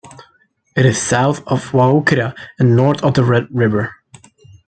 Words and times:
It 0.75 0.83
is 0.83 0.99
south 0.99 1.45
of 1.45 1.63
Waurika 1.73 2.33
and 2.57 2.75
north 2.75 3.03
of 3.03 3.13
the 3.13 3.23
Red 3.23 3.45
River. 3.51 3.97